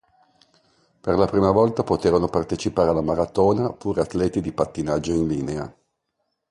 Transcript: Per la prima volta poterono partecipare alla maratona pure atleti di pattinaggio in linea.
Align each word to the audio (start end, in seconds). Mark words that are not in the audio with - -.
Per 0.99 1.15
la 1.15 1.27
prima 1.27 1.51
volta 1.51 1.83
poterono 1.83 2.25
partecipare 2.27 2.89
alla 2.89 3.03
maratona 3.03 3.71
pure 3.71 4.01
atleti 4.01 4.41
di 4.41 4.51
pattinaggio 4.51 5.11
in 5.13 5.27
linea. 5.27 5.77